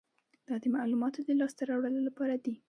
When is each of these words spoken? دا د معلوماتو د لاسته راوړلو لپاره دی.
دا 0.47 0.55
د 0.63 0.65
معلوماتو 0.75 1.19
د 1.27 1.29
لاسته 1.39 1.61
راوړلو 1.69 1.99
لپاره 2.07 2.35
دی. 2.43 2.53